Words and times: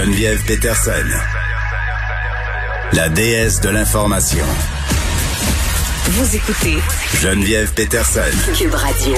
Geneviève 0.00 0.44
Peterson, 0.46 0.92
la 2.92 3.08
déesse 3.08 3.60
de 3.60 3.68
l'information. 3.68 4.44
Vous 6.10 6.36
écoutez 6.36 6.76
Geneviève 7.20 7.74
Peterson. 7.74 8.20
Cube 8.56 8.74
Radio. 8.74 9.14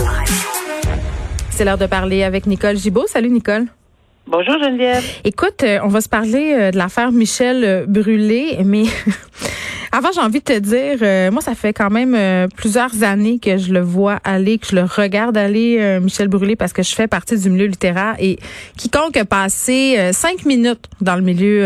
C'est 1.51 1.67
l'heure 1.67 1.77
de 1.77 1.85
parler 1.85 2.23
avec 2.23 2.47
Nicole 2.47 2.79
Gibault. 2.79 3.07
Salut 3.09 3.29
Nicole. 3.29 3.67
Bonjour 4.27 4.55
Geneviève. 4.59 5.05
Écoute, 5.25 5.65
euh, 5.65 5.81
on 5.83 5.89
va 5.89 6.01
se 6.01 6.09
parler 6.09 6.55
euh, 6.55 6.71
de 6.71 6.79
l'affaire 6.79 7.13
Michel 7.13 7.63
euh, 7.63 7.85
Brûlé, 7.87 8.57
mais 8.65 8.85
avant 9.93 10.11
j'ai 10.13 10.21
envie 10.21 10.41
de 10.41 10.45
te 10.45 10.59
dire, 10.59 11.33
moi 11.33 11.43
ça 11.43 11.55
fait 11.55 11.73
quand 11.73 11.91
même 11.91 12.49
plusieurs 12.57 13.03
années 13.03 13.39
que 13.39 13.57
je 13.59 13.73
le 13.73 13.81
vois 13.81 14.19
aller, 14.25 14.59
que 14.59 14.67
je 14.67 14.77
le 14.77 14.85
regarde 14.85 15.37
aller, 15.37 15.99
Michel 16.01 16.29
Brûlé, 16.29 16.57
parce 16.57 16.73
que 16.73 16.83
je 16.83 16.95
fais 16.95 17.07
partie 17.07 17.39
du 17.39 17.51
milieu 17.51 17.67
littéraire 17.67 18.15
et 18.19 18.39
quiconque 18.77 19.17
a 19.17 19.25
passé 19.25 20.11
cinq 20.13 20.45
minutes 20.45 20.87
dans 21.01 21.17
le 21.17 21.23
milieu 21.23 21.65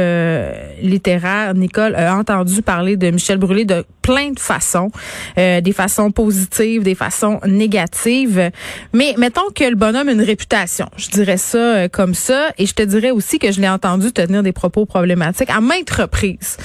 littéraire, 0.83 1.55
Nicole 1.55 1.95
a 1.95 2.17
entendu 2.17 2.63
parler 2.63 2.97
de 2.97 3.11
Michel 3.11 3.39
Brûlé 3.39 3.65
de 3.65 3.85
plein 4.03 4.33
de 4.33 4.39
façons, 4.39 4.91
des 5.37 5.73
façons 5.75 6.11
positives, 6.11 6.83
des 6.83 6.95
façons 6.95 7.41
négatives. 7.47 8.51
Mais 8.93 9.15
mettons 9.19 9.51
que 9.55 9.65
le 9.65 9.77
bonhomme 9.77 10.09
a 10.09 10.13
une 10.13 10.23
réputation, 10.23 10.87
je 10.97 11.09
dirais 11.09 11.39
ça 11.39 11.89
comme 11.89 12.15
ça. 12.15 12.53
Et 12.59 12.67
je 12.67 12.75
te 12.75 12.83
dirais 12.83 13.11
aussi 13.11 13.39
que 13.39 13.51
je 13.51 13.61
l'ai 13.61 13.69
entendu 13.69 14.13
tenir 14.13 14.43
des 14.43 14.53
propos 14.53 14.87
problématiques 14.87 15.51
à 15.51 15.61
maintes 15.61 15.91
reprises, 15.91 16.57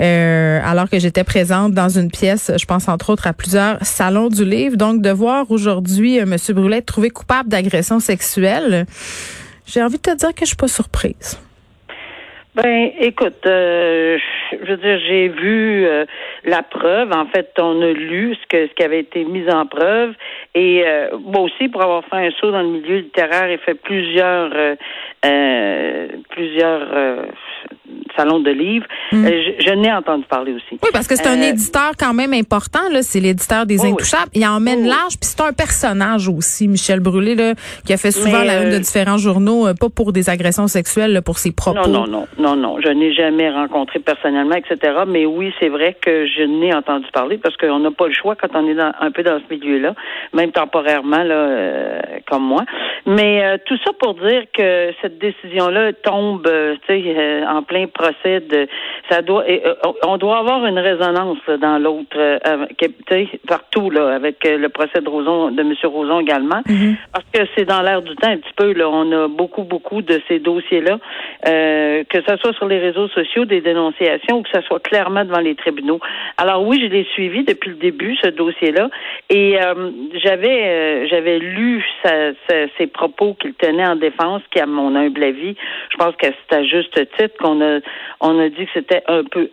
euh, 0.00 0.60
alors 0.64 0.88
que 0.88 0.98
j'étais 1.06 1.22
présente 1.22 1.72
dans 1.72 1.88
une 1.88 2.10
pièce, 2.10 2.50
je 2.58 2.64
pense 2.64 2.88
entre 2.88 3.10
autres 3.10 3.28
à 3.28 3.32
plusieurs 3.32 3.78
salons 3.86 4.28
du 4.28 4.44
livre. 4.44 4.76
Donc, 4.76 5.02
de 5.02 5.10
voir 5.10 5.48
aujourd'hui 5.52 6.18
euh, 6.18 6.22
M. 6.22 6.36
Brûlet 6.52 6.82
trouvé 6.82 7.10
coupable 7.10 7.48
d'agression 7.48 8.00
sexuelle, 8.00 8.86
j'ai 9.66 9.84
envie 9.84 9.98
de 9.98 10.02
te 10.02 10.16
dire 10.16 10.34
que 10.34 10.40
je 10.40 10.46
suis 10.46 10.56
pas 10.56 10.66
surprise. 10.66 11.38
Ben, 12.56 12.90
écoute, 13.00 13.44
euh, 13.44 14.16
je 14.50 14.66
veux 14.66 14.78
dire, 14.78 14.98
j'ai 15.06 15.28
vu 15.28 15.84
euh, 15.84 16.06
la 16.44 16.62
preuve. 16.62 17.12
En 17.12 17.26
fait, 17.26 17.50
on 17.58 17.82
a 17.82 17.92
lu 17.92 18.34
ce 18.34 18.46
que 18.48 18.66
ce 18.66 18.72
qui 18.72 18.82
avait 18.82 19.00
été 19.00 19.24
mis 19.24 19.46
en 19.50 19.66
preuve. 19.66 20.14
Et 20.54 20.82
euh, 20.86 21.18
moi 21.18 21.42
aussi, 21.42 21.68
pour 21.68 21.82
avoir 21.82 22.02
fait 22.06 22.28
un 22.28 22.30
saut 22.40 22.50
dans 22.50 22.62
le 22.62 22.68
milieu 22.68 22.96
littéraire 22.96 23.50
et 23.50 23.58
fait 23.58 23.74
plusieurs 23.74 24.50
plusieurs 26.30 27.26
salon 28.16 28.40
de 28.40 28.50
livres. 28.50 28.86
Mm. 29.12 29.26
Euh, 29.26 29.30
je, 29.58 29.72
n'ai 29.72 29.92
entendu 29.92 30.24
parler 30.28 30.52
aussi. 30.52 30.78
Oui, 30.82 30.88
parce 30.92 31.06
que 31.06 31.16
c'est 31.16 31.26
un 31.26 31.40
euh, 31.40 31.50
éditeur 31.50 31.92
quand 31.98 32.14
même 32.14 32.32
important. 32.32 32.80
Là, 32.90 33.02
c'est 33.02 33.20
l'éditeur 33.20 33.66
des 33.66 33.84
Intouchables. 33.84 34.30
Il 34.34 34.46
emmène 34.46 34.84
oh, 34.84 34.88
large, 34.88 35.18
puis 35.20 35.28
c'est 35.28 35.40
un 35.40 35.52
personnage 35.52 36.28
aussi, 36.28 36.68
Michel 36.68 37.00
Brûlé, 37.00 37.34
là, 37.34 37.54
qui 37.84 37.92
a 37.92 37.96
fait 37.96 38.10
souvent 38.10 38.42
la 38.42 38.62
une 38.62 38.70
de 38.70 38.76
euh, 38.76 38.80
différents 38.80 39.18
journaux, 39.18 39.66
pas 39.78 39.88
pour 39.88 40.12
des 40.12 40.30
agressions 40.30 40.66
sexuelles, 40.66 41.20
pour 41.24 41.38
ses 41.38 41.52
propos. 41.52 41.88
Non, 41.88 42.06
non, 42.06 42.06
non, 42.06 42.26
non, 42.38 42.45
non. 42.54 42.78
Je 42.80 42.90
n'ai 42.90 43.12
jamais 43.12 43.50
rencontré 43.50 43.98
personnellement, 43.98 44.56
etc. 44.56 45.02
Mais 45.06 45.26
oui, 45.26 45.52
c'est 45.58 45.68
vrai 45.68 45.96
que 46.00 46.26
je 46.26 46.42
n'ai 46.42 46.74
entendu 46.74 47.06
parler 47.12 47.38
parce 47.38 47.56
qu'on 47.56 47.80
n'a 47.80 47.90
pas 47.90 48.06
le 48.06 48.14
choix 48.14 48.36
quand 48.36 48.54
on 48.54 48.68
est 48.68 48.74
dans, 48.74 48.92
un 49.00 49.10
peu 49.10 49.22
dans 49.22 49.40
ce 49.40 49.54
milieu-là, 49.54 49.94
même 50.32 50.52
temporairement, 50.52 51.24
là, 51.24 52.02
comme 52.30 52.44
moi. 52.44 52.64
Mais 53.06 53.58
tout 53.66 53.76
ça 53.84 53.92
pour 53.98 54.14
dire 54.14 54.44
que 54.52 54.92
cette 55.00 55.18
décision-là 55.18 55.92
tombe, 55.94 56.48
tu 56.86 57.02
sais, 57.02 57.44
en 57.48 57.62
plein 57.62 57.86
procès 57.86 58.40
de 58.40 58.68
ça 59.10 59.22
doit 59.22 59.44
euh, 59.48 59.74
on 60.02 60.16
doit 60.16 60.38
avoir 60.38 60.64
une 60.66 60.78
résonance 60.78 61.38
dans 61.60 61.78
l'autre 61.78 62.16
euh, 62.16 62.66
partout 63.46 63.90
là 63.90 64.14
avec 64.14 64.44
euh, 64.44 64.58
le 64.58 64.68
procès 64.68 65.00
de 65.00 65.08
Roson 65.08 65.50
de 65.50 65.60
M. 65.60 65.74
Roson 65.84 66.20
également 66.20 66.60
mm-hmm. 66.66 66.96
parce 67.12 67.26
que 67.32 67.48
c'est 67.56 67.64
dans 67.64 67.82
l'air 67.82 68.02
du 68.02 68.14
temps 68.16 68.30
un 68.30 68.38
petit 68.38 68.54
peu 68.56 68.72
là 68.72 68.88
on 68.88 69.10
a 69.12 69.28
beaucoup 69.28 69.64
beaucoup 69.64 70.02
de 70.02 70.20
ces 70.28 70.38
dossiers 70.38 70.80
là 70.80 70.98
que 71.44 72.22
ce 72.36 72.42
soit 72.42 72.52
sur 72.54 72.66
les 72.66 72.78
réseaux 72.78 73.08
sociaux 73.08 73.44
des 73.44 73.60
dénonciations 73.60 74.38
ou 74.38 74.42
que 74.42 74.50
ce 74.52 74.60
soit 74.62 74.80
clairement 74.80 75.24
devant 75.24 75.40
les 75.40 75.54
tribunaux 75.54 76.00
alors 76.36 76.66
oui 76.66 76.80
je 76.80 76.86
l'ai 76.86 77.04
suivi 77.14 77.44
depuis 77.44 77.70
le 77.70 77.76
début 77.76 78.16
ce 78.22 78.28
dossier 78.28 78.72
là 78.72 78.88
et 79.30 79.58
j'avais 80.22 81.08
j'avais 81.08 81.38
lu 81.38 81.84
ses 82.78 82.86
propos 82.86 83.34
qu'il 83.34 83.54
tenait 83.54 83.86
en 83.86 83.96
défense 83.96 84.42
qui 84.50 84.60
à 84.60 84.66
mon 84.66 84.94
humble 84.94 85.22
avis 85.22 85.56
je 85.90 85.96
pense 85.96 86.14
que 86.16 86.26
c'est 86.26 86.56
à 86.56 86.62
juste 86.62 86.94
titre 87.16 87.36
qu'on 87.40 87.60
a 87.60 87.80
on 88.20 88.38
a 88.38 88.48
dit 88.48 88.66
que 88.66 88.70
c'était 88.74 89.02
un 89.06 89.24
peu, 89.24 89.50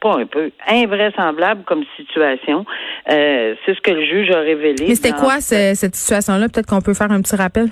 pas 0.00 0.16
un 0.16 0.26
peu, 0.26 0.50
invraisemblable 0.68 1.64
comme 1.64 1.84
situation. 1.96 2.64
Euh, 3.10 3.54
c'est 3.64 3.74
ce 3.74 3.80
que 3.80 3.90
le 3.90 4.04
juge 4.04 4.30
a 4.30 4.40
révélé. 4.40 4.86
Mais 4.88 4.94
c'était 4.94 5.12
quoi 5.12 5.40
cette 5.40 5.94
situation-là? 5.94 6.48
Peut-être 6.48 6.66
qu'on 6.66 6.80
peut 6.80 6.94
faire 6.94 7.10
un 7.10 7.22
petit 7.22 7.36
rappel. 7.36 7.70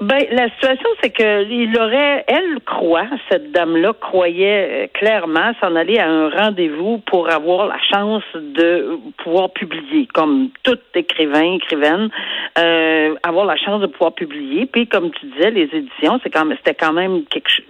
Ben, 0.00 0.18
la 0.32 0.50
situation, 0.50 0.88
c'est 1.00 1.10
que 1.10 1.48
il 1.48 1.78
aurait, 1.78 2.24
elle 2.26 2.58
croit, 2.66 3.06
cette 3.30 3.52
dame-là 3.52 3.92
croyait 3.92 4.68
euh, 4.68 4.86
clairement 4.92 5.52
s'en 5.60 5.76
aller 5.76 5.98
à 5.98 6.08
un 6.08 6.30
rendez-vous 6.30 6.98
pour 7.06 7.30
avoir 7.30 7.68
la 7.68 7.78
chance 7.92 8.24
de 8.34 8.98
pouvoir 9.18 9.52
publier, 9.52 10.08
comme 10.12 10.48
tout 10.64 10.78
écrivain, 10.96 11.54
écrivaine, 11.54 12.10
euh, 12.58 13.14
avoir 13.22 13.46
la 13.46 13.56
chance 13.56 13.80
de 13.82 13.86
pouvoir 13.86 14.14
publier. 14.14 14.66
Puis, 14.66 14.88
comme 14.88 15.12
tu 15.12 15.26
disais, 15.26 15.52
les 15.52 15.68
éditions, 15.72 16.18
c'est 16.24 16.30
quand 16.30 16.44
même, 16.44 16.56
c'était 16.56 16.74
quand 16.74 16.92
même 16.92 17.22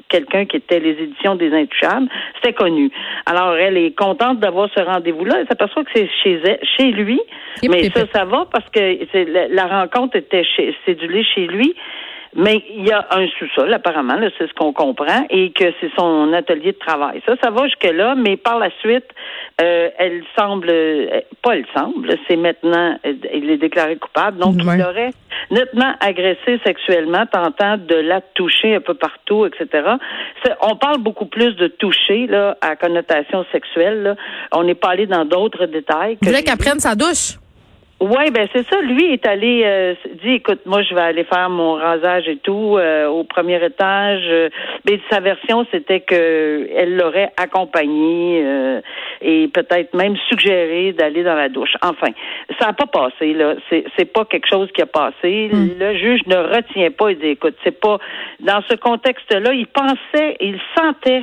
quelqu'un 0.09 0.47
qui 0.47 0.57
était 0.57 0.81
les 0.81 0.93
éditions 0.93 1.35
des 1.35 1.53
Intouchables, 1.53 2.09
c'était 2.37 2.55
connu. 2.55 2.91
Alors, 3.27 3.55
elle 3.55 3.77
est 3.77 3.95
contente 3.95 4.39
d'avoir 4.41 4.71
ce 4.75 4.81
rendez-vous-là. 4.81 5.41
Elle 5.41 5.47
s'aperçoit 5.47 5.85
que 5.85 5.91
c'est 5.95 6.09
chez 6.23 6.41
elle, 6.43 6.59
chez 6.79 6.91
lui, 6.91 7.21
mais 7.69 7.91
ça, 7.91 8.07
ça 8.15 8.25
va 8.25 8.47
parce 8.51 8.69
que 8.71 8.81
la, 9.31 9.49
la 9.49 9.67
rencontre 9.67 10.17
était 10.17 10.43
chez, 10.43 10.75
cédulée 10.87 11.23
chez 11.23 11.47
lui. 11.47 11.75
Mais 12.37 12.65
il 12.69 12.87
y 12.87 12.91
a 12.91 13.07
un 13.11 13.27
sous-sol, 13.39 13.73
apparemment, 13.73 14.19
c'est 14.37 14.49
ce 14.49 14.55
qu'on 14.55 14.73
comprend, 14.73 15.25
et 15.31 15.53
que 15.53 15.65
c'est 15.81 15.91
son 15.97 16.33
atelier 16.33 16.73
de 16.73 16.79
travail. 16.79 17.23
Ça, 17.27 17.35
ça 17.43 17.51
va 17.51 17.65
jusque-là, 17.67 18.17
mais 18.17 18.37
par 18.37 18.59
la 18.59 18.71
suite, 18.81 19.07
euh, 19.61 19.91
elle 19.99 20.25
semble, 20.37 20.69
euh, 20.69 21.21
pas 21.43 21.55
elle 21.57 21.67
semble, 21.75 22.13
c'est 22.27 22.37
maintenant, 22.37 22.99
euh, 23.07 23.13
il 23.33 23.51
est 23.51 23.59
déclaré 23.59 23.97
coupable, 23.97 24.39
donc 24.39 24.57
il 24.61 24.83
aurait 24.83 25.13
nettement 25.51 25.95
agressé 26.01 26.59
sexuellement, 26.65 27.25
tentant 27.27 27.77
de 27.77 27.95
la 27.95 28.21
toucher 28.21 28.75
un 28.75 28.81
peu 28.81 28.95
partout, 28.95 29.47
etc. 29.47 29.91
On 30.61 30.77
parle 30.77 30.99
beaucoup 30.99 31.27
plus 31.27 31.55
de 31.55 31.69
toucher, 31.69 32.27
là, 32.27 32.57
à 32.61 32.75
connotation 32.75 33.45
sexuelle, 33.53 34.03
là. 34.03 34.15
On 34.53 34.65
n'est 34.65 34.75
pas 34.75 34.89
allé 34.89 35.07
dans 35.07 35.25
d'autres 35.25 35.67
détails. 35.67 36.19
Vous 36.21 36.29
voulez 36.29 36.43
qu'elle 36.43 36.59
prenne 36.59 36.81
sa 36.81 36.95
douche? 36.95 37.39
Oui, 38.01 38.31
ben 38.33 38.49
c'est 38.53 38.67
ça. 38.69 38.81
Lui 38.81 39.13
est 39.13 39.27
allé 39.27 39.63
euh, 39.65 39.95
dit 40.23 40.33
écoute, 40.33 40.61
moi 40.67 40.83
je 40.83 40.95
vais 40.95 41.01
aller 41.01 41.25
faire 41.25 41.49
mon 41.49 41.75
rasage 41.75 42.29
et 42.29 42.37
tout 42.37 42.77
euh, 42.77 43.07
au 43.07 43.25
premier 43.25 43.65
étage. 43.65 44.25
Euh, 44.27 44.51
mais 44.85 45.01
sa 45.11 45.21
version 45.21 45.65
c'était 45.71 46.01
que 46.01 46.69
elle 46.75 46.97
l'aurait 46.97 47.33
accompagné 47.37 48.43
euh, 48.45 48.81
et 49.23 49.49
peut-être 49.49 49.95
même 49.95 50.17
suggéré 50.29 50.93
d'aller 50.93 51.23
dans 51.23 51.37
la 51.37 51.49
douche. 51.49 51.75
Enfin, 51.83 52.09
ça 52.59 52.67
n'a 52.67 52.73
pas 52.73 52.87
passé 52.87 53.33
là. 53.33 53.55
C'est 53.71 53.85
c'est 53.97 54.13
pas 54.13 54.25
quelque 54.25 54.49
chose 54.49 54.71
qui 54.73 54.83
a 54.83 54.87
passé. 54.87 55.51
Hmm. 55.53 55.69
Le 55.79 55.97
juge 55.97 56.21
ne 56.27 56.37
retient 56.37 56.91
pas. 56.91 57.13
Il 57.13 57.19
dit 57.19 57.29
écoute, 57.29 57.55
c'est 57.63 57.81
pas 57.81 57.99
dans 58.41 58.61
ce 58.69 58.75
contexte-là. 58.75 59.53
Il 59.55 59.69
pensait, 59.69 60.37
il 60.41 60.59
sentait 60.77 61.23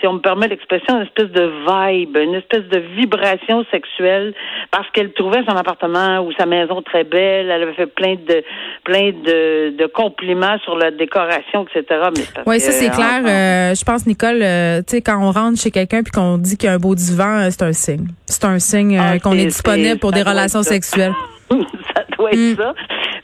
si 0.00 0.06
on 0.06 0.14
me 0.14 0.20
permet 0.20 0.48
l'expression, 0.48 0.96
une 0.96 1.02
espèce 1.02 1.30
de 1.30 1.52
vibe, 1.66 2.16
une 2.16 2.34
espèce 2.34 2.64
de 2.64 2.78
vibration 2.96 3.64
sexuelle, 3.70 4.34
parce 4.70 4.88
qu'elle 4.90 5.12
trouvait 5.12 5.42
son 5.48 5.56
appartement 5.56 6.20
ou 6.20 6.32
sa 6.32 6.46
maison 6.46 6.82
très 6.82 7.04
belle. 7.04 7.50
Elle 7.50 7.62
avait 7.62 7.74
fait 7.74 7.86
plein 7.86 8.14
de 8.14 8.42
plein 8.84 9.10
de, 9.10 9.76
de 9.76 9.86
compliments 9.86 10.58
sur 10.64 10.76
la 10.76 10.90
décoration, 10.90 11.66
etc. 11.66 12.00
Oui, 12.46 12.60
ça 12.60 12.72
c'est 12.72 12.90
clair. 12.90 13.22
Euh, 13.26 13.74
je 13.74 13.84
pense, 13.84 14.06
Nicole, 14.06 14.42
euh, 14.42 14.78
tu 14.78 14.96
sais, 14.96 15.02
quand 15.02 15.18
on 15.20 15.30
rentre 15.30 15.60
chez 15.60 15.70
quelqu'un 15.70 16.02
puis 16.02 16.12
qu'on 16.12 16.38
dit 16.38 16.56
qu'il 16.56 16.68
y 16.68 16.70
a 16.70 16.74
un 16.74 16.78
beau 16.78 16.94
divan, 16.94 17.40
euh, 17.40 17.48
c'est 17.50 17.62
un 17.62 17.72
signe. 17.72 18.08
C'est 18.26 18.44
un 18.44 18.58
signe 18.58 18.98
ah, 18.98 19.18
qu'on 19.18 19.32
est, 19.32 19.46
disponible 19.46 19.98
pour 19.98 20.12
des 20.12 20.22
relations 20.22 20.62
sexuelles. 20.62 21.12
ça 21.94 22.04
doit 22.16 22.30
être 22.30 22.38
mm. 22.38 22.56
ça. 22.56 22.74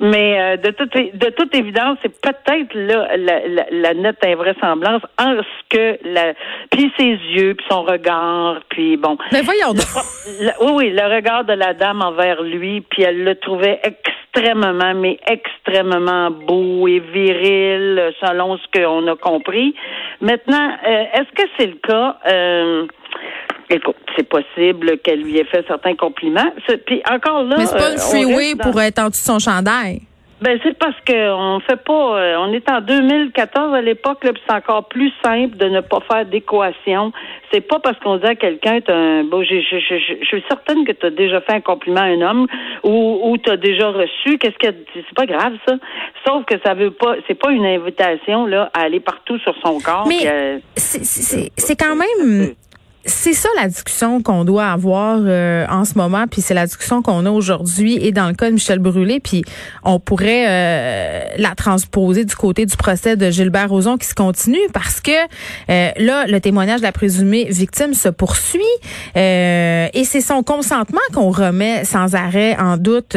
Mais 0.00 0.41
euh, 0.41 0.56
de 0.56 0.71
toute 0.71 0.93
de 0.94 1.31
toute 1.31 1.55
évidence, 1.55 1.99
c'est 2.03 2.21
peut-être 2.21 2.75
là 2.75 3.17
la, 3.17 3.47
la, 3.49 3.67
la, 3.71 3.94
nette 3.94 4.25
invraisemblance 4.25 5.03
en 5.19 5.37
ce 5.37 5.69
que 5.69 5.99
la 6.05 6.35
puis 6.71 6.93
ses 6.99 7.19
yeux, 7.35 7.55
puis 7.55 7.67
son 7.71 7.82
regard, 7.82 8.61
puis 8.69 8.97
bon. 8.97 9.17
Mais 9.32 9.43
voyons 9.43 9.73
oui, 10.61 10.71
oui, 10.73 10.91
le 10.91 11.15
regard 11.15 11.44
de 11.44 11.53
la 11.53 11.75
dame 11.75 12.03
envers 12.03 12.43
lui, 12.43 12.81
puis 12.81 13.03
elle 13.03 13.25
le 13.25 13.35
trouvait 13.37 13.81
extrêmement, 13.82 14.94
mais 14.94 15.19
extrêmement 15.27 16.31
beau 16.31 16.88
et 16.88 17.00
viril, 17.00 18.12
selon 18.20 18.59
ce 18.59 18.65
qu'on 18.73 19.06
a 19.06 19.17
compris. 19.17 19.75
Maintenant, 20.20 20.77
euh, 20.87 21.05
est-ce 21.15 21.43
que 21.43 21.49
c'est 21.59 21.67
le 21.67 21.77
cas? 21.77 22.19
Euh, 22.27 22.87
écoute, 23.75 23.97
c'est 24.17 24.29
possible 24.29 24.99
qu'elle 24.99 25.23
lui 25.23 25.38
ait 25.38 25.44
fait 25.44 25.65
certains 25.67 25.94
compliments. 25.94 26.53
Puis 26.87 27.03
encore 27.11 27.43
là. 27.43 27.56
Mais 27.59 27.67
c'est 27.67 27.76
pas 27.76 27.93
une 27.93 27.99
freeway 27.99 28.55
pour 28.56 28.81
être 28.81 28.99
en 28.99 29.09
dessous 29.09 29.23
de 29.23 29.26
son 29.26 29.38
chandail. 29.38 30.03
Ben 30.44 30.59
c'est 30.62 30.76
parce 30.76 30.97
qu'on 31.06 31.61
fait 31.61 31.82
pas. 31.82 32.19
Euh, 32.19 32.37
on 32.38 32.53
est 32.53 32.69
en 32.69 32.82
2014 32.82 33.73
à 33.73 33.81
l'époque, 33.81 34.19
puis 34.21 34.32
c'est 34.47 34.55
encore 34.55 34.88
plus 34.88 35.11
simple 35.25 35.56
de 35.56 35.67
ne 35.67 35.81
pas 35.81 36.00
faire 36.00 36.26
d'équation. 36.26 37.12
C'est 37.50 37.62
pas 37.62 37.79
parce 37.79 37.99
qu'on 38.00 38.19
dit 38.19 38.26
à 38.26 38.35
quelqu'un, 38.35 38.81
un. 38.88 39.25
Bon, 39.25 39.43
je, 39.43 39.61
je, 39.61 39.79
je, 39.79 40.25
suis 40.27 40.44
certaine 40.49 40.85
que 40.85 40.93
tu 40.93 41.06
as 41.06 41.11
déjà 41.11 41.41
fait 41.41 41.55
un 41.55 41.61
compliment 41.62 42.03
à 42.03 42.05
un 42.05 42.20
homme 42.20 42.47
ou, 42.82 43.20
ou 43.23 43.38
tu 43.38 43.50
as 43.50 43.56
déjà 43.56 43.88
reçu. 43.88 44.37
Qu'est-ce 44.37 44.59
que 44.59 44.75
c'est 44.93 45.15
pas 45.15 45.25
grave 45.25 45.55
ça. 45.67 45.77
Sauf 46.27 46.44
que 46.44 46.56
ça 46.62 46.75
veut 46.75 46.91
pas. 46.91 47.15
C'est 47.27 47.41
pas 47.41 47.50
une 47.50 47.65
invitation 47.65 48.44
là 48.44 48.70
à 48.75 48.82
aller 48.82 49.00
partout 49.00 49.38
sur 49.38 49.55
son 49.65 49.79
corps. 49.79 50.06
Mais 50.06 50.61
c'est 50.77 51.77
quand 51.77 51.97
même 51.97 52.55
c'est 53.06 53.35
ça 53.35 53.49
la 53.56 53.69
discussion 53.69 54.23
qu'on 54.23 54.45
doit 54.45 54.67
avoir 54.67 55.19
euh, 55.21 55.67
en 55.69 55.85
ce 55.85 55.97
moment, 55.97 56.27
puis 56.27 56.41
c'est 56.41 56.55
la 56.55 56.67
discussion 56.67 57.03
qu'on 57.03 57.27
a 57.27 57.31
aujourd'hui 57.31 57.99
et 58.01 58.12
dans 58.12 58.29
le 58.29 58.35
cas 58.35 58.49
de 58.49 58.55
Michel 58.55 58.79
Brûlé, 58.79 59.21
puis 59.21 59.45
on 59.83 60.01
pourrait 60.01 60.47
euh, 60.49 61.25
la 61.37 61.55
transposer 61.55 62.25
du 62.25 62.35
côté 62.35 62.67
du 62.67 62.77
procès 62.77 63.17
de 63.17 63.31
Gilbert 63.31 63.69
Rozon 63.69 63.99
qui 63.99 64.06
se 64.06 64.15
continue 64.15 64.59
parce 64.73 65.01
que 65.01 65.11
euh, 65.11 65.91
là, 65.97 66.27
le 66.27 66.41
témoignage 66.41 66.81
de 66.81 66.87
la 66.87 66.93
présumée 66.93 67.47
victime 67.51 67.95
se 67.95 68.09
poursuit 68.09 68.61
et 69.15 70.05
c'est 70.05 70.21
son 70.21 70.43
consentement 70.43 71.01
qu'on 71.12 71.31
remet 71.31 71.85
sans 71.85 72.15
arrêt 72.15 72.56
en 72.59 72.77
doute 72.77 73.17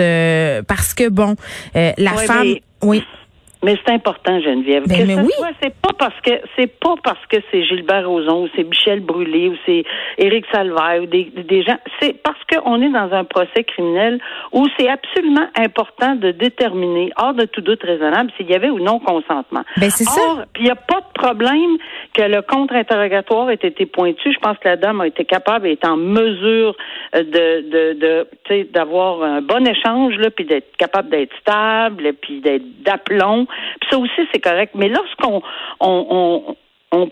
parce 0.68 0.94
que 0.94 1.10
bon, 1.10 1.36
la 1.74 2.14
femme, 2.14 2.56
oui. 2.82 3.04
Mais 3.64 3.76
c'est 3.84 3.94
important, 3.94 4.40
Geneviève. 4.40 4.88
Ben, 4.88 5.08
mais 5.08 5.16
oui. 5.16 5.32
c'est 5.62 5.74
pas 5.82 5.94
parce 5.98 6.20
que 6.22 6.32
c'est 6.56 6.80
pas 6.80 6.94
parce 7.04 7.26
que 7.28 7.38
c'est 7.52 7.64
Gilbert 7.64 8.08
Rozon 8.08 8.44
ou 8.44 8.50
c'est 8.56 8.64
Michel 8.64 9.00
Brûlé 9.00 9.50
ou 9.50 9.56
c'est 9.66 9.84
Éric 10.18 10.46
Salvaire 10.52 11.02
ou 11.02 11.06
des, 11.08 11.26
des 11.26 11.64
gens. 11.64 11.78
C'est 12.00 12.22
parce 12.22 12.38
qu'on 12.52 12.82
est 12.82 12.90
dans 12.90 13.12
un 13.12 13.24
procès 13.24 13.64
criminel 13.64 14.20
où 14.52 14.66
c'est 14.78 14.88
absolument 14.88 15.48
important 15.56 16.16
de 16.16 16.32
déterminer, 16.32 17.12
hors 17.18 17.34
de 17.34 17.46
tout 17.46 17.62
doute 17.62 17.82
raisonnable, 17.82 18.32
s'il 18.38 18.50
y 18.50 18.54
avait 18.54 18.70
ou 18.70 18.80
non 18.80 19.00
consentement. 19.00 19.64
Ben 19.78 19.90
c'est 19.90 20.04
ça. 20.04 20.46
il 20.58 20.64
n'y 20.64 20.70
a 20.70 20.76
pas 20.76 21.02
de 21.02 21.20
problème 21.20 21.78
que 22.14 22.22
le 22.22 22.42
contre-interrogatoire 22.44 23.50
ait 23.50 23.56
été 23.56 23.86
pointu. 23.88 24.32
Je 24.32 24.40
pense 24.40 24.58
que 24.60 24.68
la 24.68 24.78
dame 24.78 25.02
a 25.02 25.08
été 25.08 25.26
capable, 25.26 25.68
est 25.68 25.84
en 25.84 25.98
mesure 25.98 26.76
de 27.14 27.22
de, 27.22 27.94
de 27.94 28.28
d'avoir 28.72 29.24
un 29.24 29.42
bon 29.42 29.66
échange 29.66 30.16
là, 30.16 30.30
puis 30.30 30.46
d'être 30.46 30.76
capable 30.78 31.10
d'être 31.10 31.36
stable, 31.42 32.14
puis 32.22 32.40
d'être 32.42 32.84
d'aplomb. 32.84 33.47
Puis 33.80 33.90
ça 33.90 33.98
aussi, 33.98 34.28
c'est 34.32 34.40
correct. 34.40 34.74
Mais 34.76 34.90
lorsqu'on 34.90 35.42
on, 35.80 36.56
on 36.92 37.12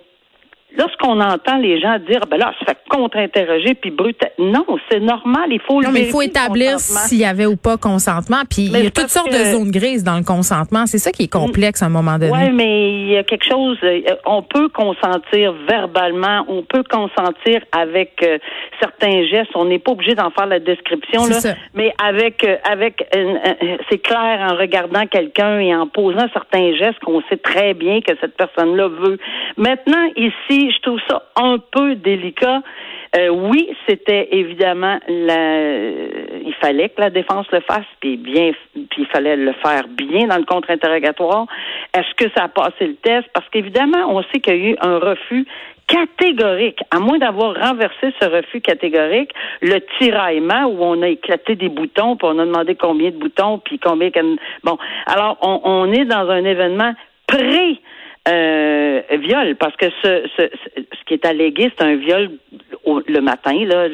lorsqu'on 0.78 1.20
entend 1.20 1.58
les 1.58 1.80
gens 1.80 1.98
dire 2.00 2.22
ben 2.30 2.38
là, 2.38 2.54
se 2.60 2.66
fait 2.66 2.78
contre-interroger 2.90 3.76
puis 3.76 3.92
brutal. 3.92 4.32
Non, 4.40 4.66
c'est 4.90 5.00
normal, 5.00 5.48
il 5.50 5.60
faut 5.62 5.82
Non, 5.82 5.90
mais 5.92 6.02
il 6.02 6.10
faut 6.10 6.22
établir 6.22 6.80
s'il 6.80 7.20
y 7.20 7.26
avait 7.26 7.46
ou 7.46 7.56
pas 7.56 7.78
consentement. 7.78 8.42
Puis 8.50 8.66
il 8.66 8.84
y 8.84 8.88
a 8.88 8.92
toutes 8.92 9.10
sortes 9.10 9.32
de 9.32 9.44
zones 9.44 9.72
grises 9.72 10.04
dans 10.04 10.18
le 10.18 10.24
consentement. 10.24 10.86
C'est 10.86 10.98
ça 10.98 11.12
qui 11.12 11.24
est 11.24 11.32
complexe 11.32 11.82
à 11.82 11.88
un 11.88 11.90
moment 11.90 12.18
donné. 12.18 12.32
Oui, 12.32 12.52
mais 12.54 12.92
il 12.92 13.08
y 13.12 13.18
a 13.18 13.24
quelque 13.24 13.46
chose. 13.46 13.78
Euh, 13.84 14.02
on 14.26 14.42
peut 14.42 14.70
consentir 14.70 15.54
verbalement, 15.68 16.46
on 16.48 16.64
peut 16.64 16.84
consentir 16.90 17.62
avec 17.72 18.22
euh, 18.24 18.38
certains 18.80 19.26
gestes. 19.26 19.52
On 19.56 19.66
n'est 19.66 19.80
pas 19.80 19.92
obligé 19.92 20.16
d'en 20.16 20.32
faire 20.32 20.48
la 20.48 20.60
description 20.60 21.26
là, 21.26 21.40
mais 21.74 21.94
avec 22.04 22.44
euh, 22.44 22.58
avec 22.70 23.06
c'est 23.90 24.00
clair 24.00 24.48
en 24.52 24.56
regardant 24.56 25.06
quelqu'un 25.06 25.60
et 25.60 25.76
en 25.76 25.88
posant 25.88 26.28
certains 26.34 26.74
gestes 26.76 27.00
qu'on 27.00 27.22
sait 27.30 27.38
très 27.38 27.74
bien 27.74 28.02
que 28.02 28.14
cette 28.20 28.36
personne-là 28.36 28.88
veut. 28.88 29.18
Maintenant 29.58 30.06
ici 30.16 30.65
je 30.72 30.82
trouve 30.82 31.00
ça 31.08 31.24
un 31.36 31.58
peu 31.58 31.96
délicat. 31.96 32.62
Euh, 33.16 33.30
oui, 33.30 33.70
c'était 33.88 34.28
évidemment 34.32 35.00
la... 35.08 35.62
il 35.62 36.54
fallait 36.60 36.90
que 36.90 37.00
la 37.00 37.10
défense 37.10 37.48
le 37.52 37.62
fasse, 37.62 37.86
puis 38.02 38.18
bien, 38.18 38.52
puis 38.74 39.04
il 39.04 39.06
fallait 39.06 39.38
le 39.38 39.54
faire 39.54 39.88
bien 39.88 40.28
dans 40.28 40.38
le 40.38 40.44
contre-interrogatoire. 40.44 41.46
Est-ce 41.94 42.14
que 42.16 42.30
ça 42.36 42.46
a 42.46 42.48
passé 42.50 42.88
le 42.88 42.96
test? 42.96 43.28
Parce 43.34 43.48
qu'évidemment, 43.50 44.10
on 44.10 44.22
sait 44.24 44.40
qu'il 44.40 44.56
y 44.56 44.68
a 44.68 44.70
eu 44.72 44.76
un 44.82 44.98
refus 45.00 45.46
catégorique, 45.88 46.80
à 46.92 47.00
moins 47.00 47.20
d'avoir 47.20 47.56
renversé 47.56 48.14
ce 48.20 48.28
refus 48.28 48.60
catégorique, 48.60 49.32
le 49.62 49.80
tiraillement 50.00 50.66
où 50.66 50.84
on 50.84 51.02
a 51.02 51.08
éclaté 51.08 51.56
des 51.56 51.70
boutons, 51.70 52.16
puis 52.18 52.28
on 52.30 52.40
a 52.40 52.46
demandé 52.46 52.76
combien 52.76 53.12
de 53.12 53.18
boutons, 53.18 53.60
puis 53.60 53.80
combien. 53.80 54.10
Bon, 54.64 54.78
alors 55.06 55.38
on, 55.42 55.62
on 55.64 55.92
est 55.92 56.06
dans 56.06 56.30
un 56.30 56.44
événement 56.44 56.94
pré 57.28 57.80
euh, 58.28 59.02
viol, 59.12 59.56
parce 59.56 59.76
que 59.76 59.86
ce, 60.04 60.28
ce, 60.38 60.44
ce 60.78 61.04
qui 61.06 61.14
est 61.14 61.26
allégué, 61.26 61.72
c'est 61.78 61.84
un 61.84 61.96
viol 61.96 62.32
le 62.86 63.20
matin, 63.20 63.54
là, 63.66 63.88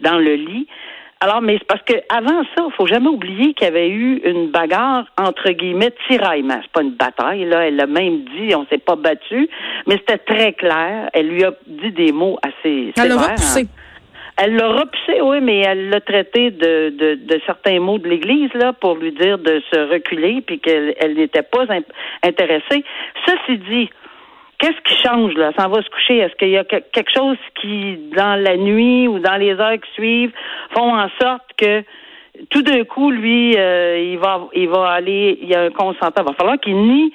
dans 0.00 0.18
le 0.18 0.34
lit. 0.34 0.66
Alors, 1.20 1.40
mais 1.40 1.56
c'est 1.58 1.66
parce 1.66 1.82
que 1.82 1.94
avant 2.10 2.42
ça, 2.54 2.64
il 2.68 2.72
faut 2.76 2.86
jamais 2.86 3.08
oublier 3.08 3.54
qu'il 3.54 3.66
y 3.66 3.70
avait 3.70 3.88
eu 3.88 4.20
une 4.24 4.50
bagarre 4.50 5.06
entre 5.18 5.50
guillemets 5.52 5.92
tiraillement. 6.06 6.58
C'est 6.60 6.72
pas 6.72 6.82
une 6.82 6.96
bataille, 6.96 7.46
là. 7.46 7.66
Elle 7.66 7.76
l'a 7.76 7.86
même 7.86 8.24
dit, 8.36 8.54
on 8.54 8.66
s'est 8.66 8.76
pas 8.78 8.96
battu, 8.96 9.48
mais 9.86 9.96
c'était 9.96 10.18
très 10.18 10.52
clair. 10.52 11.08
Elle 11.14 11.28
lui 11.28 11.44
a 11.44 11.52
dit 11.66 11.92
des 11.92 12.12
mots 12.12 12.38
assez 12.42 12.92
Elle 12.96 13.12
sévères. 13.12 13.38
Elle 14.36 14.56
l'a 14.56 14.68
repoussé, 14.68 15.20
oui, 15.20 15.40
mais 15.40 15.60
elle 15.60 15.90
l'a 15.90 16.00
traité 16.00 16.50
de, 16.50 16.90
de, 16.90 17.14
de, 17.14 17.40
certains 17.46 17.78
mots 17.78 17.98
de 17.98 18.08
l'Église 18.08 18.52
là 18.54 18.72
pour 18.72 18.96
lui 18.96 19.12
dire 19.12 19.38
de 19.38 19.62
se 19.72 19.92
reculer 19.92 20.42
puis 20.42 20.58
qu'elle 20.58 20.94
elle 20.98 21.14
n'était 21.14 21.42
pas 21.42 21.66
intéressée. 22.22 22.84
Ceci 23.26 23.58
dit, 23.58 23.90
qu'est-ce 24.58 24.80
qui 24.82 25.02
change 25.02 25.34
là? 25.34 25.52
Ça 25.56 25.68
va 25.68 25.82
se 25.82 25.88
coucher. 25.88 26.18
Est-ce 26.18 26.34
qu'il 26.34 26.48
y 26.50 26.58
a 26.58 26.64
quelque 26.64 27.12
chose 27.14 27.36
qui, 27.60 27.96
dans 28.16 28.40
la 28.40 28.56
nuit 28.56 29.06
ou 29.06 29.20
dans 29.20 29.36
les 29.36 29.52
heures 29.52 29.80
qui 29.80 29.92
suivent, 29.92 30.32
font 30.74 30.96
en 30.96 31.08
sorte 31.20 31.44
que 31.56 31.84
tout 32.50 32.62
d'un 32.62 32.82
coup, 32.84 33.10
lui, 33.10 33.56
euh, 33.56 33.98
il 33.98 34.18
va, 34.18 34.48
il 34.54 34.68
va 34.68 34.88
aller, 34.88 35.38
il 35.40 35.48
y 35.48 35.54
a 35.54 35.62
un 35.62 35.70
consentement. 35.70 36.24
Il 36.24 36.30
va 36.30 36.32
falloir 36.32 36.58
qu'il 36.58 36.76
nie 36.76 37.12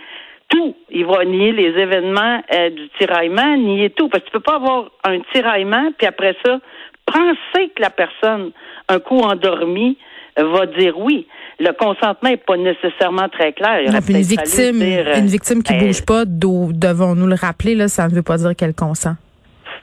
tout. 0.47 0.75
Il 0.89 1.05
va 1.05 1.25
nier 1.25 1.51
les 1.51 1.77
événements 1.79 2.41
euh, 2.53 2.69
du 2.69 2.89
tiraillement, 2.97 3.57
nier 3.57 3.89
tout. 3.91 4.09
Parce 4.09 4.23
que 4.23 4.29
tu 4.29 4.33
peux 4.33 4.39
pas 4.39 4.55
avoir 4.55 4.89
un 5.03 5.19
tiraillement, 5.33 5.91
puis 5.97 6.07
après 6.07 6.35
ça, 6.45 6.59
penser 7.11 7.71
que 7.75 7.81
la 7.81 7.89
personne, 7.89 8.51
un 8.87 8.99
coup 8.99 9.19
endormie, 9.19 9.97
va 10.37 10.65
dire 10.65 10.97
oui. 10.97 11.27
Le 11.59 11.71
consentement 11.73 12.29
n'est 12.29 12.37
pas 12.37 12.57
nécessairement 12.57 13.27
très 13.29 13.51
clair. 13.53 13.81
une 13.85 14.21
victime, 14.21 14.81
une 14.81 15.27
victime 15.27 15.61
qui 15.63 15.73
ne 15.73 15.79
bouge 15.79 16.05
pas, 16.05 16.23
devons-nous 16.25 17.27
le 17.27 17.35
rappeler, 17.35 17.75
là, 17.75 17.87
ça 17.87 18.07
ne 18.07 18.13
veut 18.13 18.23
pas 18.23 18.37
dire 18.37 18.55
qu'elle 18.55 18.73
consent. 18.73 19.15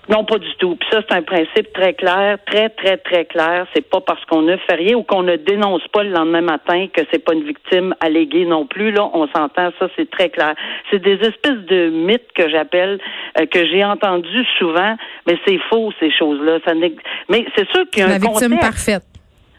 Non, 0.08 0.24
pas 0.24 0.38
du 0.38 0.54
tout. 0.58 0.76
Puis 0.76 0.88
ça, 0.92 1.00
c'est 1.08 1.16
un 1.16 1.22
principe 1.22 1.72
très 1.72 1.94
clair, 1.94 2.38
très, 2.46 2.68
très, 2.68 2.96
très 2.98 3.24
clair. 3.24 3.66
C'est 3.74 3.88
pas 3.88 4.00
parce 4.00 4.24
qu'on 4.26 4.42
ne 4.42 4.56
fait 4.56 4.74
rien 4.74 4.96
ou 4.96 5.02
qu'on 5.02 5.22
ne 5.22 5.36
dénonce 5.36 5.86
pas 5.88 6.04
le 6.04 6.10
lendemain 6.10 6.42
matin 6.42 6.86
que 6.92 7.02
c'est 7.10 7.24
pas 7.24 7.34
une 7.34 7.44
victime 7.44 7.94
alléguée 8.00 8.44
non 8.44 8.66
plus. 8.66 8.92
Là, 8.92 9.08
on 9.12 9.26
s'entend, 9.28 9.70
ça, 9.78 9.88
c'est 9.96 10.08
très 10.10 10.30
clair. 10.30 10.54
C'est 10.90 11.02
des 11.02 11.16
espèces 11.16 11.64
de 11.68 11.90
mythes 11.90 12.32
que 12.34 12.48
j'appelle, 12.48 13.00
euh, 13.40 13.46
que 13.46 13.66
j'ai 13.66 13.84
entendu 13.84 14.44
souvent, 14.58 14.96
mais 15.26 15.38
c'est 15.46 15.58
faux, 15.70 15.90
ces 15.98 16.10
choses-là. 16.10 16.58
Ça 16.64 16.74
mais 17.28 17.46
c'est 17.56 17.68
sûr 17.70 17.88
qu'il 17.90 18.00
y 18.00 18.02
a 18.02 18.06
un 18.06 18.10
La 18.10 18.18
victime 18.18 18.58
parfaite. 18.58 19.02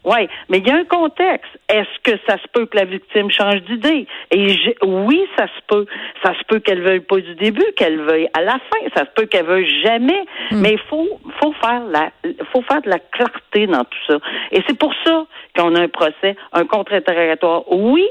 Oui, 0.07 0.29
mais 0.47 0.59
il 0.59 0.67
y 0.67 0.71
a 0.71 0.75
un 0.75 0.85
contexte. 0.85 1.51
Est-ce 1.67 1.99
que 2.01 2.17
ça 2.25 2.37
se 2.37 2.47
peut 2.53 2.65
que 2.65 2.77
la 2.77 2.85
victime 2.85 3.29
change 3.29 3.61
d'idée? 3.63 4.07
Et 4.31 4.55
oui, 4.81 5.27
ça 5.37 5.47
se 5.47 5.61
peut. 5.67 5.85
Ça 6.23 6.33
se 6.33 6.43
peut 6.47 6.59
qu'elle 6.59 6.81
veuille 6.81 7.01
pas 7.01 7.17
du 7.17 7.35
début, 7.35 7.65
qu'elle 7.75 7.99
veuille 7.99 8.29
à 8.33 8.41
la 8.41 8.53
fin. 8.53 8.87
Ça 8.95 9.01
se 9.01 9.11
peut 9.13 9.25
qu'elle 9.25 9.45
veuille 9.45 9.69
jamais. 9.83 10.23
Hmm. 10.51 10.61
Mais 10.61 10.73
il 10.73 10.79
faut, 10.89 11.19
faut 11.41 11.53
faire 11.61 11.83
la, 11.89 12.11
faut 12.53 12.61
faire 12.61 12.81
de 12.81 12.89
la 12.89 12.99
clarté 12.99 13.67
dans 13.67 13.83
tout 13.83 13.99
ça. 14.07 14.17
Et 14.53 14.63
c'est 14.65 14.79
pour 14.79 14.93
ça 15.05 15.25
qu'on 15.57 15.75
a 15.75 15.81
un 15.81 15.89
procès, 15.89 16.37
un 16.53 16.65
contre-interrogatoire. 16.65 17.63
Oui, 17.69 18.07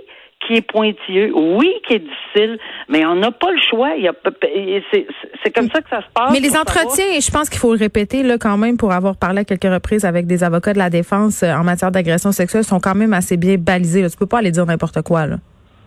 qui 0.46 0.54
est 0.54 0.62
pointilleux, 0.62 1.32
oui, 1.34 1.72
qui 1.86 1.94
est 1.94 1.98
difficile, 2.00 2.58
mais 2.88 3.04
on 3.06 3.16
n'a 3.16 3.30
pas 3.32 3.50
le 3.50 3.58
choix. 3.70 3.94
Il 3.96 4.04
y 4.04 4.08
a, 4.08 4.12
c'est, 5.42 5.50
comme 5.50 5.68
ça 5.70 5.80
que 5.80 5.88
ça 5.88 6.00
se 6.00 6.06
passe. 6.14 6.32
Mais 6.32 6.40
les 6.40 6.56
entretiens, 6.56 7.18
je 7.20 7.30
pense 7.30 7.48
qu'il 7.48 7.58
faut 7.58 7.72
le 7.72 7.78
répéter 7.78 8.22
là 8.22 8.36
quand 8.38 8.56
même 8.56 8.76
pour 8.76 8.92
avoir 8.92 9.16
parlé 9.16 9.40
à 9.40 9.44
quelques 9.44 9.64
reprises 9.64 10.04
avec 10.04 10.26
des 10.26 10.44
avocats 10.44 10.72
de 10.72 10.78
la 10.78 10.90
défense 10.90 11.42
euh, 11.42 11.52
en 11.52 11.64
matière 11.64 11.90
d'agression 11.90 12.32
sexuelle, 12.32 12.64
sont 12.64 12.80
quand 12.80 12.94
même 12.94 13.12
assez 13.12 13.36
bien 13.36 13.56
balisés. 13.56 14.02
Là. 14.02 14.10
Tu 14.10 14.16
peux 14.16 14.26
pas 14.26 14.38
aller 14.38 14.50
dire 14.50 14.66
n'importe 14.66 15.02
quoi 15.02 15.26
là. 15.26 15.36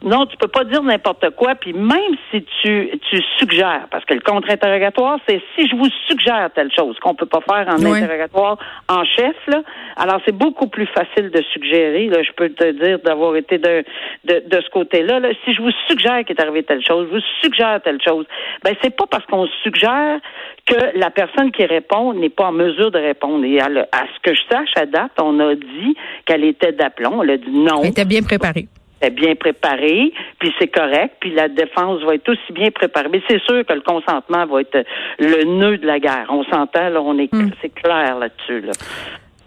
Non, 0.01 0.25
tu 0.25 0.38
peux 0.38 0.48
pas 0.48 0.63
dire 0.63 0.82
n'importe 0.82 1.29
quoi. 1.32 1.56
Puis 1.56 1.74
même 1.74 2.15
si 2.32 2.46
tu, 2.62 2.89
tu 3.10 3.22
suggères, 3.38 3.88
parce 3.91 4.06
que 4.06 4.13
le 4.13 4.22
contre-interrogatoire, 4.22 5.20
c'est 5.27 5.41
si 5.56 5.68
je 5.68 5.75
vous 5.75 5.89
suggère 6.08 6.50
telle 6.56 6.72
chose 6.74 6.98
qu'on 7.00 7.15
peut 7.15 7.25
pas 7.25 7.41
faire 7.41 7.68
en 7.68 7.84
interrogatoire 7.84 8.58
en 8.88 9.03
chef, 9.03 9.36
là. 9.48 9.62
Alors 9.98 10.22
c'est 10.25 10.36
beaucoup 10.36 10.68
plus 10.68 10.88
facile 10.88 11.29
de 11.32 11.41
suggérer. 11.51 12.08
Là, 12.08 12.24
je 12.24 12.32
peux 12.32 12.50
te 12.50 12.72
dire 12.72 13.00
d'avoir 13.00 13.36
été 13.36 13.58
de, 13.58 13.84
de, 14.24 14.44
de 14.48 14.62
ce 14.62 14.70
côté-là. 14.70 15.20
Là. 15.20 15.29
Si 15.44 15.53
je 15.53 15.62
vous 15.62 15.72
suggère 15.88 16.24
qu'il 16.24 16.36
est 16.38 16.41
arrivé 16.41 16.63
telle 16.63 16.86
chose, 16.86 17.08
je 17.10 17.18
vous 17.18 17.24
suggère 17.41 17.82
telle 17.84 18.01
chose. 18.01 18.25
Ben 18.63 18.75
c'est 18.82 18.96
pas 18.96 19.06
parce 19.06 19.25
qu'on 19.25 19.48
suggère 19.63 20.20
que 20.65 20.98
la 20.98 21.10
personne 21.10 21.51
qui 21.51 21.65
répond 21.65 22.13
n'est 22.13 22.29
pas 22.29 22.46
en 22.46 22.51
mesure 22.53 22.91
de 22.91 23.00
répondre. 23.00 23.44
Et 23.44 23.60
à, 23.60 23.68
ce 23.68 24.20
que 24.24 24.34
je 24.34 24.41
sache 24.50 24.72
à 24.77 24.86
date, 24.86 25.12
on 25.22 25.39
a 25.39 25.56
dit 25.56 25.96
qu'elle 26.25 26.46
était 26.46 26.72
d'aplomb. 26.72 27.20
On 27.20 27.27
a 27.27 27.38
dit 27.38 27.51
non. 27.51 27.82
Elle 27.84 27.89
était 27.89 28.06
bien 28.06 28.22
préparée. 28.22 28.68
Est 29.01 29.10
bien 29.12 29.36
préparé, 29.36 30.12
puis 30.39 30.51
c'est 30.60 30.68
correct, 30.68 31.15
puis 31.20 31.32
la 31.34 31.48
défense 31.48 32.01
va 32.03 32.15
être 32.15 32.29
aussi 32.29 32.53
bien 32.53 32.70
préparée. 32.72 33.08
Mais 33.12 33.22
c'est 33.29 33.41
sûr 33.41 33.65
que 33.65 33.74
le 33.74 33.82
consentement 33.82 34.46
va 34.46 34.62
être 34.62 34.86
le 35.20 35.44
nœud 35.46 35.77
de 35.77 35.86
la 35.88 36.00
guerre. 36.00 36.25
On 36.29 36.44
s'entend, 36.44 36.89
là, 36.89 37.01
on 37.01 37.18
est, 37.18 37.32
Hmm. 37.34 37.50
c'est 37.62 37.74
clair 37.74 38.18
là-dessus. 38.20 38.62
Là. 38.62 38.72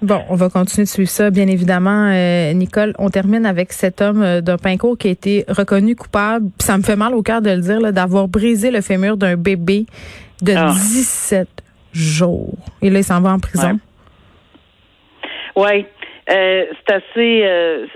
Bon, 0.01 0.21
on 0.31 0.35
va 0.35 0.49
continuer 0.49 0.85
de 0.85 0.89
suivre 0.89 1.09
ça, 1.11 1.31
bien 1.31 1.47
évidemment. 1.47 2.09
Euh, 2.13 2.53
Nicole, 2.55 2.93
on 2.99 3.09
termine 3.09 3.47
avec 3.47 3.73
cet 3.73 4.01
homme 4.01 4.23
euh, 4.23 4.41
d'un 4.41 4.57
pincourt 4.57 4.99
qui 4.99 5.09
a 5.09 5.11
été 5.13 5.45
reconnu 5.49 5.95
coupable, 5.95 6.47
puis 6.59 6.67
ça 6.67 6.77
me 6.77 6.83
fait 6.83 6.97
mal 6.97 7.15
au 7.15 7.23
cœur 7.23 7.41
de 7.41 7.51
le 7.51 7.61
dire, 7.61 7.93
d'avoir 7.93 8.27
brisé 8.27 8.71
le 8.73 8.81
fémur 8.81 9.17
d'un 9.17 9.37
bébé 9.37 9.87
de 10.43 10.55
Ah. 10.57 10.71
17 10.73 11.47
jours. 11.93 12.55
Et 12.81 12.91
là, 12.91 12.99
il 12.99 13.05
s'en 13.05 13.21
va 13.21 13.31
en 13.33 13.39
prison. 13.39 13.79
Oui. 15.55 15.85
Euh, 16.31 16.65
c'est 16.87 16.95
assez. 16.95 17.43
euh, 17.45 17.87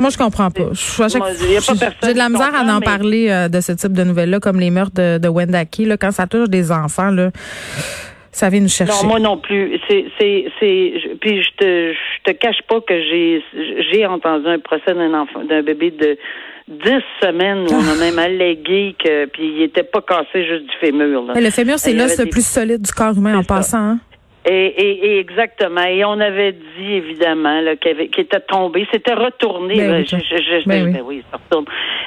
Moi, 0.00 0.08
je 0.10 0.16
comprends 0.16 0.50
pas. 0.50 0.62
Je- 0.72 1.02
à 1.02 1.08
chaque- 1.08 1.18
Moi, 1.20 1.30
y 1.32 1.56
a 1.56 1.60
pas 1.60 1.74
j'ai- 2.06 2.12
de 2.14 2.18
la 2.18 2.28
misère 2.30 2.54
à 2.54 2.62
en 2.62 2.78
mais- 2.80 2.84
parler 2.84 3.28
euh, 3.30 3.48
de 3.48 3.60
ce 3.60 3.72
type 3.72 3.92
de 3.92 4.04
nouvelles-là, 4.04 4.40
comme 4.40 4.58
les 4.58 4.70
meurtres 4.70 4.94
de, 4.94 5.18
de 5.18 5.28
Wendake. 5.28 5.78
Là, 5.80 5.96
quand 5.98 6.10
ça 6.12 6.26
touche 6.26 6.48
des 6.48 6.72
enfants, 6.72 7.10
là, 7.10 7.30
ça 8.30 8.48
vient 8.48 8.60
nous 8.60 8.68
chercher. 8.68 9.02
Non, 9.02 9.08
moi 9.08 9.20
non 9.20 9.36
plus. 9.36 9.78
C'est, 9.88 10.06
c'est, 10.18 10.46
c'est. 10.58 10.94
je- 11.00 11.14
Puis 11.20 11.42
je 11.42 11.50
te, 11.58 11.92
je 11.92 12.32
te 12.32 12.36
cache 12.38 12.62
pas 12.68 12.80
que 12.80 12.94
j'ai, 12.94 13.42
j'ai 13.92 14.06
entendu 14.06 14.46
un 14.48 14.58
procès 14.58 14.94
d'un 14.94 15.12
enfant, 15.12 15.44
d'un 15.44 15.62
bébé 15.62 15.90
de 15.90 16.16
10 16.68 17.02
semaines 17.22 17.66
où 17.68 17.74
on 17.74 17.88
a 17.92 17.96
même 18.00 18.18
allégué 18.18 18.94
que, 18.98 19.26
puis 19.26 19.56
il 19.56 19.62
était 19.64 19.82
pas 19.82 20.00
cassé 20.00 20.46
juste 20.46 20.62
du 20.64 20.76
fémur. 20.80 21.22
Là. 21.24 21.32
Mais 21.34 21.42
le 21.42 21.50
fémur, 21.50 21.78
c'est 21.78 21.92
l'os 21.92 22.16
le 22.18 22.26
plus 22.30 22.46
solide 22.46 22.80
du 22.80 22.92
corps 22.92 23.14
humain 23.16 23.36
en 23.36 23.42
ça. 23.42 23.48
passant. 23.54 23.78
hein. 23.78 23.98
Et, 24.44 24.66
et, 24.66 25.06
et 25.06 25.18
exactement. 25.20 25.84
Et 25.84 26.04
on 26.04 26.18
avait 26.18 26.52
dit 26.52 26.92
évidemment 26.94 27.60
qu'il, 27.80 28.00
était 28.00 28.40
tombé. 28.40 28.86
C'était 28.92 29.14
retourné. 29.14 29.76
Là. 29.76 29.98
oui, 29.98 30.06
Je- 30.06 30.16
je- 30.16 30.60
je- 30.62 30.68
ben 30.68 30.90
oui. 30.92 31.00
oui, 31.04 31.22
ça 31.30 31.38
retourne. 31.38 31.66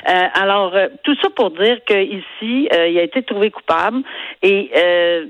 Euh, 0.09 0.11
alors 0.33 0.75
euh, 0.75 0.87
tout 1.03 1.15
ça 1.21 1.29
pour 1.33 1.51
dire 1.51 1.77
que 1.87 1.93
ici, 2.03 2.67
euh, 2.73 2.87
il 2.89 2.97
a 2.99 3.03
été 3.03 3.23
trouvé 3.23 3.51
coupable. 3.51 3.99
Et 4.43 4.69
euh, 4.77 5.25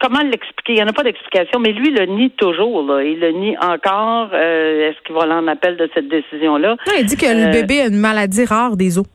comment 0.00 0.20
l'expliquer? 0.20 0.72
Il 0.72 0.74
n'y 0.76 0.82
en 0.82 0.86
a 0.88 0.92
pas 0.92 1.02
d'explication, 1.02 1.58
mais 1.58 1.72
lui 1.72 1.88
il 1.88 1.94
le 1.96 2.06
nie 2.06 2.30
toujours. 2.30 2.84
Là. 2.86 3.02
Il 3.02 3.18
le 3.18 3.30
nie 3.32 3.56
encore. 3.58 4.28
Euh, 4.32 4.90
est-ce 4.90 5.00
qu'il 5.04 5.14
va 5.16 5.22
aller 5.22 5.32
en 5.32 5.48
appel 5.48 5.76
de 5.76 5.90
cette 5.94 6.08
décision-là? 6.08 6.76
Non, 6.86 6.92
il 6.98 7.06
dit 7.06 7.16
que 7.16 7.26
le 7.26 7.48
Euh, 7.48 7.50
bébé 7.50 7.80
a 7.80 7.86
une 7.86 7.96
maladie 7.98 8.44
rare 8.44 8.76
des 8.76 8.98
os. 8.98 9.06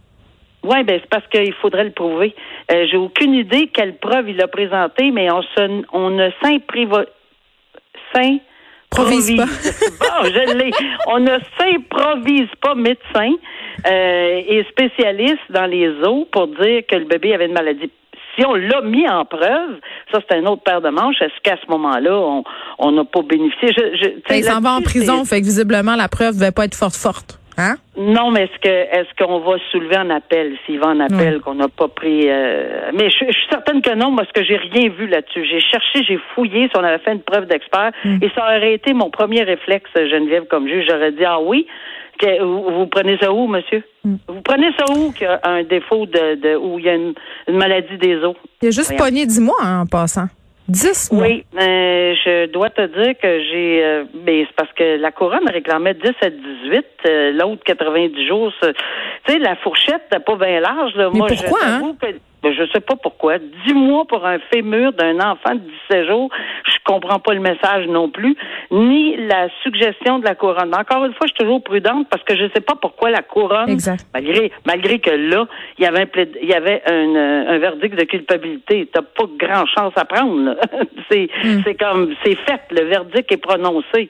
Oui, 0.64 0.84
ben 0.84 1.00
c'est 1.02 1.10
parce 1.10 1.26
qu'il 1.28 1.54
faudrait 1.56 1.86
le 1.86 1.92
prouver. 1.92 2.36
Euh, 2.72 2.86
J'ai 2.92 2.98
aucune 2.98 3.34
idée 3.34 3.68
quelle 3.74 3.98
preuve 3.98 4.30
il 4.30 4.42
a 4.42 4.48
présenté, 4.48 5.12
mais 5.12 5.32
on 5.32 5.42
se, 5.42 5.84
on 5.94 6.10
ne 6.10 6.30
s'improvise 6.42 7.08
Provise 8.90 9.36
pas. 9.36 9.46
bon, 10.00 10.26
je 10.26 10.58
l'ai. 10.58 10.72
On 11.08 11.20
ne 11.20 11.38
s'improvise 11.58 12.50
pas 12.62 12.74
médecin 12.76 13.34
euh, 13.88 14.42
et 14.48 14.66
spécialiste 14.70 15.40
dans 15.52 15.68
les 15.68 15.90
os 15.90 16.26
pour 16.32 16.48
dire 16.48 16.82
que 16.90 16.96
le 16.96 17.06
bébé 17.06 17.34
avait 17.34 17.46
une 17.46 17.54
maladie. 17.54 17.92
Si 18.36 18.46
on 18.46 18.56
l'a 18.56 18.82
mis 18.82 19.08
en 19.08 19.26
preuve, 19.26 19.80
ça 20.12 20.20
c'est 20.28 20.38
un 20.38 20.46
autre 20.46 20.64
paire 20.64 20.82
de 20.82 20.90
manches. 20.90 21.22
Est-ce 21.22 21.40
qu'à 21.44 21.58
ce 21.64 21.70
moment-là, 21.70 22.18
on 22.18 22.44
on 22.80 22.92
n'a 22.92 23.04
pas 23.04 23.22
bénéficié? 23.22 23.70
Je, 23.78 23.98
je, 23.98 24.10
Ben, 24.28 24.38
il 24.38 24.44
s'en 24.44 24.62
va 24.62 24.74
en 24.74 24.82
prison, 24.82 25.24
fait 25.26 25.42
que 25.42 25.46
visiblement, 25.46 25.96
la 25.96 26.08
preuve 26.08 26.36
ne 26.36 26.40
va 26.40 26.52
pas 26.52 26.66
être 26.66 26.76
forte 26.76 26.96
forte. 26.96 27.39
Hein? 27.60 27.76
non, 27.98 28.32
mais 28.32 28.44
est-ce 28.44 28.60
que 28.60 28.70
est-ce 28.70 29.14
qu'on 29.24 29.40
va 29.40 29.58
soulever 29.72 29.98
en 29.98 30.10
appel? 30.10 30.56
S'il 30.66 30.80
va 30.80 30.88
en 30.88 31.00
appel 31.02 31.42
qu'on 31.42 31.56
n'a 31.56 31.68
pas 31.68 31.88
pris 31.90 32.30
euh, 32.30 32.92
Mais 32.94 33.10
je, 33.10 33.26
je 33.28 33.32
suis 33.38 33.48
certaine 33.50 33.82
que 33.82 33.94
non 33.94 34.16
parce 34.16 34.32
que 34.32 34.44
j'ai 34.44 34.56
rien 34.58 34.90
vu 34.90 35.08
là-dessus. 35.08 35.44
J'ai 35.46 35.60
cherché, 35.60 36.04
j'ai 36.08 36.20
fouillé 36.34 36.68
si 36.70 36.78
on 36.78 36.84
avait 36.84 37.00
fait 37.00 37.12
une 37.14 37.22
preuve 37.22 37.46
d'expert 37.48 37.92
Mm. 38.06 38.18
et 38.22 38.30
ça 38.36 38.44
aurait 38.44 38.74
été 38.74 38.94
mon 38.94 39.10
premier 39.10 39.44
réflexe, 39.44 39.90
Geneviève, 39.96 40.46
comme 40.50 40.68
juge. 40.68 40.86
J'aurais 40.90 41.12
dit 41.12 41.26
ah 41.26 41.40
oui. 41.42 41.68
Que- 42.18 42.42
vous, 42.44 42.64
vous 42.80 42.88
prenez 42.88 43.18
ça 43.18 43.32
où, 43.32 43.48
monsieur? 43.48 43.84
Mm. 44.04 44.16
Vous 44.28 44.42
prenez 44.42 44.70
ça 44.78 44.86
où 44.94 45.12
qu'il 45.12 45.24
y 45.24 45.26
a 45.28 45.40
un 45.44 45.64
défaut 45.64 46.06
de, 46.06 46.36
de 46.36 46.56
où 46.56 46.80
il 46.80 46.86
y 46.86 46.90
a 46.90 46.96
une, 46.96 47.14
une 47.48 47.58
maladie 47.58 47.98
des 47.98 48.16
os? 48.18 48.36
Il 48.62 48.68
a 48.68 48.72
juste 48.72 48.98
pogné 48.98 49.26
10 49.26 49.40
mois 49.42 49.56
hein, 49.62 49.82
en 49.82 49.86
passant. 49.86 50.28
10 50.70 51.12
mois. 51.12 51.24
Oui, 51.24 51.44
euh, 51.60 52.14
je 52.24 52.46
dois 52.48 52.70
te 52.70 52.86
dire 52.86 53.14
que 53.22 53.40
j'ai. 53.44 53.84
euh, 53.84 54.04
ben, 54.14 54.46
c'est 54.48 54.56
parce 54.56 54.72
que 54.74 54.98
la 54.98 55.12
couronne 55.12 55.48
réclamait 55.50 55.94
10 55.96 56.12
à 56.22 56.30
18, 56.30 56.86
euh, 57.08 57.32
l'autre 57.34 57.64
90 57.66 58.28
jours. 58.28 58.52
Tu 58.62 58.70
sais, 59.28 59.40
la 59.40 59.56
fourchette 59.58 60.04
n'est 60.12 60.20
pas 60.20 60.36
bien 60.36 60.60
large. 60.60 60.96
Là. 60.96 61.10
Mais 61.12 61.20
Moi, 61.20 61.28
pourquoi, 61.28 61.60
je 61.62 61.68
hein? 61.68 61.96
que 62.02 62.08
ben, 62.42 62.54
je 62.54 62.64
sais 62.72 62.80
pas 62.80 62.96
pourquoi. 62.96 63.38
10 63.68 63.74
mois 63.74 64.06
pour 64.06 64.26
un 64.26 64.40
fémur 64.54 64.94
d'un 64.94 65.20
enfant 65.20 65.56
de 65.56 65.62
17 65.90 66.08
jours, 66.08 66.30
je 66.66 66.78
comprends 66.86 67.20
pas 67.20 67.34
le 67.34 67.42
message 67.42 67.88
non 67.88 68.10
plus, 68.10 68.36
ni 68.72 69.16
la 69.28 69.48
suggestion 69.64 70.20
de 70.20 70.26
la 70.26 70.36
couronne. 70.36 70.70
Mais 70.70 70.78
encore 70.78 71.06
une 71.06 71.14
fois, 71.14 71.28
je 71.28 71.34
suis 71.34 71.40
toujours 71.46 71.64
prudente 71.64 72.08
parce 72.10 72.24
que 72.24 72.36
je 72.36 72.46
sais 72.54 72.62
pas 72.62 72.76
pourquoi 72.82 73.10
la 73.10 73.22
couronne, 73.22 73.70
Exact. 73.70 74.06
malgré 74.14 74.52
malgré 74.66 75.00
que 75.00 75.12
là, 75.12 75.48
il 75.78 75.84
y 75.84 75.88
avait 75.88 76.02
un 76.02 76.06
plaid- 76.06 76.38
il 76.42 76.48
y 76.50 76.54
avait 76.54 76.82
un, 76.88 77.16
euh, 77.16 77.56
un 77.56 77.58
verdict 77.60 77.96
de 78.00 78.06
culpabilité. 78.06 78.90
T'as 78.92 79.02
pas 79.02 79.26
grand 79.38 79.66
chance 79.66 79.94
à 79.96 80.06
prendre. 80.06 80.56
c'est 81.12 81.30
Hmm. 81.44 81.62
c'est 81.66 81.76
comme 81.76 82.14
c'est 82.24 82.36
fait, 82.36 82.62
le 82.72 82.86
verdict 82.86 83.32
est 83.32 83.38
prononcé. 83.38 84.10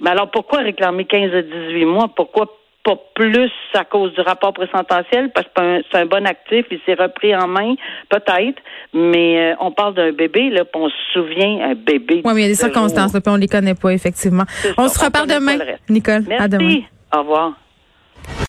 Mais 0.00 0.10
alors 0.10 0.30
pourquoi 0.30 0.58
réclamer 0.60 1.04
15 1.04 1.34
à 1.34 1.42
18 1.42 1.84
mois? 1.84 2.08
Pourquoi 2.14 2.55
pas 2.86 2.96
plus 3.16 3.50
à 3.74 3.84
cause 3.84 4.14
du 4.14 4.20
rapport 4.20 4.52
présententiel 4.52 5.30
parce 5.34 5.46
que 5.48 5.82
c'est 5.90 5.98
un- 5.98 6.06
bon 6.06 6.24
actif, 6.24 6.64
il 6.70 6.78
s'est 6.86 6.94
repris 6.94 7.34
en 7.34 7.48
main, 7.48 7.74
peut-être, 8.08 8.62
mais 8.94 9.52
euh, 9.52 9.56
on 9.60 9.72
parle 9.72 9.94
d'un 9.94 10.12
bébé 10.12 10.50
là, 10.50 10.64
puis 10.64 10.80
on 10.80 10.88
se 10.88 10.94
souvient 11.12 11.70
un 11.70 11.74
bébé. 11.74 12.22
Oui, 12.24 12.32
mais 12.32 12.40
il 12.40 12.42
y 12.42 12.44
a 12.44 12.48
des 12.48 12.52
de 12.52 12.58
circonstances, 12.58 13.12
là, 13.12 13.20
puis 13.20 13.32
on 13.32 13.36
les 13.36 13.48
connaît 13.48 13.74
pas, 13.74 13.90
effectivement. 13.92 14.44
On 14.78 14.86
ça, 14.86 15.00
se 15.00 15.04
reparle 15.04 15.26
demain. 15.28 15.58
Nicole. 15.88 16.22
Merci. 16.28 16.44
À 16.44 16.48
demain. 16.48 16.78
Au 17.12 17.18
revoir. 17.18 17.52